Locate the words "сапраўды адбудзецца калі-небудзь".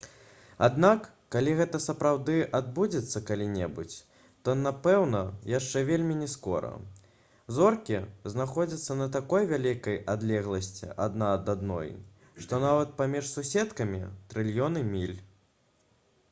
1.83-3.97